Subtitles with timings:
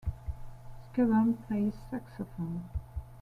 [0.83, 2.63] Scavone plays saxophone.